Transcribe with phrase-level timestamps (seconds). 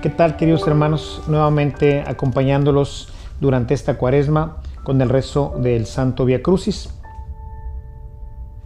[0.00, 1.22] ¿Qué tal queridos hermanos?
[1.26, 3.08] Nuevamente acompañándolos
[3.40, 6.88] durante esta cuaresma con el rezo del Santo Via Crucis.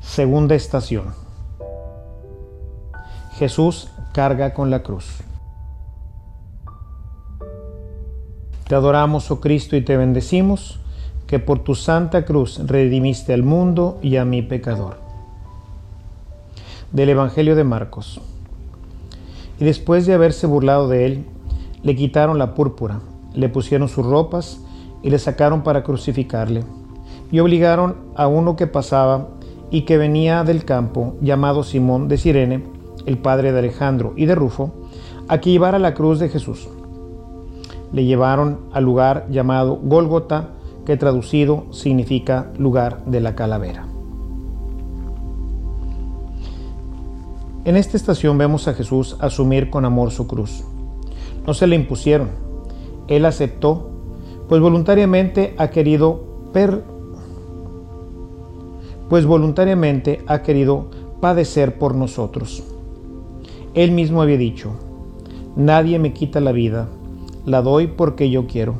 [0.00, 1.12] Segunda estación.
[3.34, 5.18] Jesús carga con la cruz.
[8.66, 10.80] Te adoramos, oh Cristo, y te bendecimos,
[11.26, 14.96] que por tu santa cruz redimiste al mundo y a mi pecador.
[16.90, 18.18] Del Evangelio de Marcos.
[19.58, 21.24] Y después de haberse burlado de él,
[21.82, 23.00] le quitaron la púrpura,
[23.34, 24.60] le pusieron sus ropas
[25.02, 26.64] y le sacaron para crucificarle.
[27.30, 29.28] Y obligaron a uno que pasaba
[29.70, 32.64] y que venía del campo, llamado Simón de Sirene,
[33.06, 34.72] el padre de Alejandro y de Rufo,
[35.28, 36.68] a que llevara la cruz de Jesús.
[37.92, 40.50] Le llevaron al lugar llamado Gólgota,
[40.86, 43.86] que traducido significa lugar de la calavera.
[47.68, 50.64] En esta estación vemos a Jesús asumir con amor su cruz.
[51.46, 52.30] No se le impusieron.
[53.08, 53.90] Él aceptó,
[54.48, 56.82] pues voluntariamente ha querido per
[59.10, 60.86] pues voluntariamente ha querido
[61.20, 62.64] padecer por nosotros.
[63.74, 64.70] Él mismo había dicho,
[65.54, 66.88] nadie me quita la vida,
[67.44, 68.76] la doy porque yo quiero.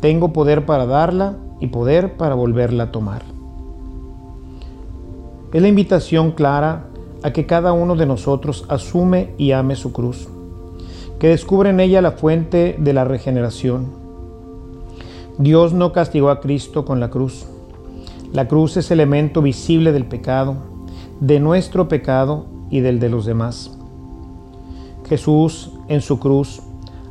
[0.00, 3.22] Tengo poder para darla y poder para volverla a tomar.
[5.52, 6.87] Es la invitación clara
[7.22, 10.28] a que cada uno de nosotros asume y ame su cruz,
[11.18, 13.86] que descubre en ella la fuente de la regeneración.
[15.38, 17.46] Dios no castigó a Cristo con la cruz.
[18.32, 20.56] La cruz es elemento visible del pecado,
[21.20, 23.76] de nuestro pecado y del de los demás.
[25.08, 26.60] Jesús en su cruz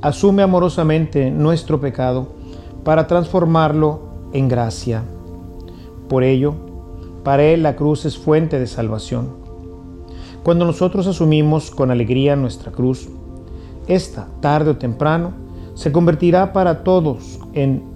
[0.00, 2.28] asume amorosamente nuestro pecado
[2.84, 4.00] para transformarlo
[4.32, 5.02] en gracia.
[6.08, 6.54] Por ello,
[7.22, 9.41] para Él la cruz es fuente de salvación.
[10.42, 13.08] Cuando nosotros asumimos con alegría nuestra cruz,
[13.86, 15.32] esta, tarde o temprano,
[15.74, 17.92] se convertirá para todos en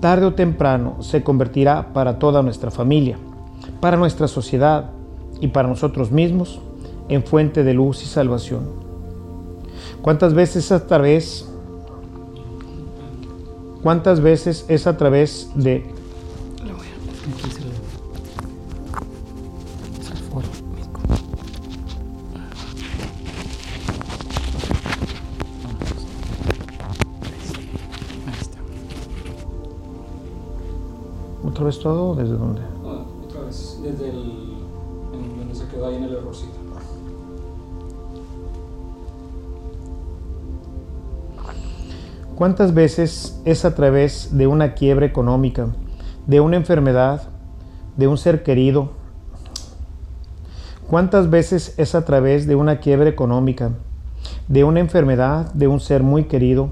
[0.00, 3.18] tarde o temprano se convertirá para toda nuestra familia,
[3.80, 4.90] para nuestra sociedad
[5.40, 6.60] y para nosotros mismos
[7.08, 8.62] en fuente de luz y salvación.
[10.02, 11.46] ¿Cuántas veces a través
[13.82, 15.84] cuántas veces es a través de
[31.60, 32.14] ¿Otra vez todo?
[32.14, 32.62] ¿Desde dónde?
[33.22, 34.16] Otra vez, desde el.
[35.12, 36.54] En donde se quedó ahí en el errorcito.
[42.34, 45.66] ¿Cuántas veces es a través de una quiebra económica,
[46.26, 47.28] de una enfermedad,
[47.98, 48.92] de un ser querido?
[50.88, 53.72] ¿Cuántas veces es a través de una quiebra económica,
[54.48, 56.70] de una enfermedad, de un ser muy querido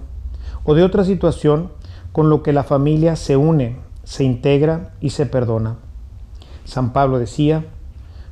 [0.65, 1.73] o de otra situación
[2.13, 5.77] con lo que la familia se une, se integra y se perdona?
[6.65, 7.67] San Pablo decía,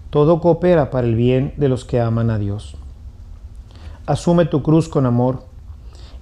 [0.09, 2.79] todo coopera para el bien de los que aman a Dios.
[4.07, 5.45] Asume tu cruz con amor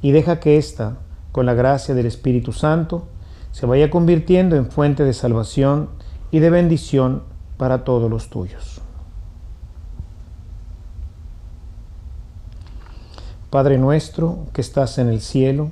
[0.02, 0.96] y deja que ésta,
[1.30, 3.06] con la gracia del Espíritu Santo,
[3.52, 5.88] se vaya convirtiendo en fuente de salvación
[6.32, 7.22] y de bendición
[7.56, 8.80] para todos los tuyos.
[13.50, 15.70] Padre nuestro que estás en el cielo,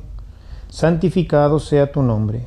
[0.69, 2.47] santificado sea tu nombre,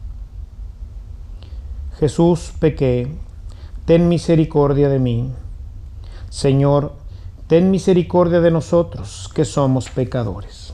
[2.01, 3.07] Jesús, pequé,
[3.85, 5.29] ten misericordia de mí.
[6.31, 6.93] Señor,
[7.45, 10.73] ten misericordia de nosotros, que somos pecadores.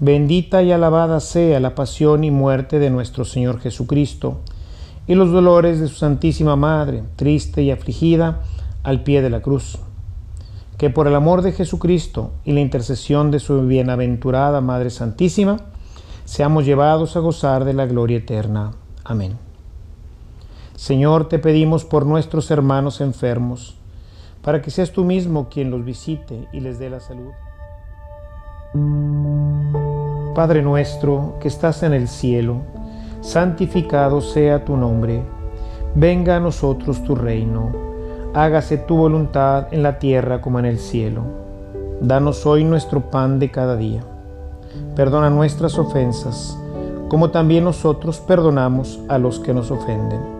[0.00, 4.40] Bendita y alabada sea la pasión y muerte de nuestro Señor Jesucristo,
[5.06, 8.40] y los dolores de su Santísima Madre, triste y afligida,
[8.82, 9.80] al pie de la cruz.
[10.78, 15.58] que por el amor de Jesucristo y la intercesión de su bienaventurada Madre Santísima,
[16.24, 18.70] seamos llevados a gozar de la gloria eterna.
[19.04, 19.49] Amén.
[20.80, 23.76] Señor, te pedimos por nuestros hermanos enfermos,
[24.40, 27.32] para que seas tú mismo quien los visite y les dé la salud.
[30.34, 32.62] Padre nuestro que estás en el cielo,
[33.20, 35.22] santificado sea tu nombre,
[35.94, 37.90] venga a nosotros tu reino
[38.32, 41.24] hágase tu voluntad en la tierra como en el cielo.
[42.00, 44.02] Danos hoy nuestro pan de cada día.
[44.96, 46.56] Perdona nuestras ofensas,
[47.10, 50.39] como también nosotros perdonamos a los que nos ofenden.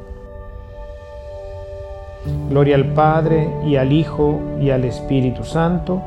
[2.49, 6.01] Gloria al Padre y al Hijo y al Espíritu Santo,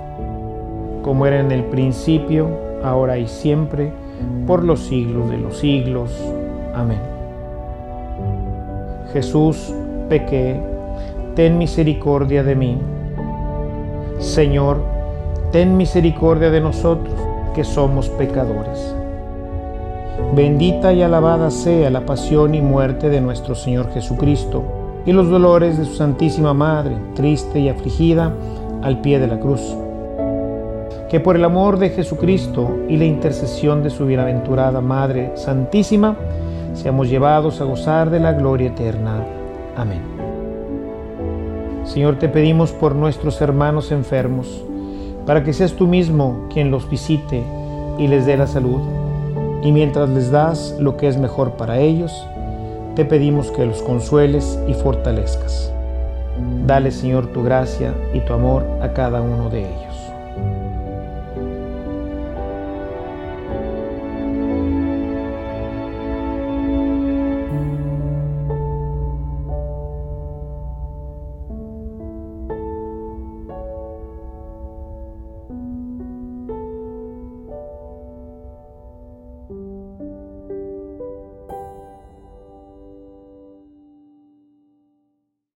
[1.02, 2.48] como era en el principio,
[2.82, 3.92] ahora y siempre,
[4.46, 6.10] por los siglos de los siglos.
[6.74, 7.00] Amén.
[9.12, 9.72] Jesús,
[10.08, 10.60] pequé
[11.34, 12.78] ten misericordia de mí.
[14.18, 14.78] Señor,
[15.50, 17.14] ten misericordia de nosotros,
[17.54, 18.94] que somos pecadores.
[20.34, 24.62] Bendita y alabada sea la pasión y muerte de nuestro Señor Jesucristo,
[25.06, 28.32] y los dolores de su Santísima Madre, triste y afligida,
[28.82, 29.76] al pie de la cruz.
[31.08, 36.16] Que por el amor de Jesucristo y la intercesión de su bienaventurada Madre Santísima,
[36.74, 39.24] seamos llevados a gozar de la gloria eterna.
[39.76, 40.02] Amén.
[41.84, 44.64] Señor, te pedimos por nuestros hermanos enfermos,
[45.26, 47.42] para que seas tú mismo quien los visite
[47.98, 48.80] y les dé la salud.
[49.62, 52.26] Y mientras les das lo que es mejor para ellos,
[52.94, 55.72] te pedimos que los consueles y fortalezcas.
[56.66, 59.93] Dale, Señor, tu gracia y tu amor a cada uno de ellos.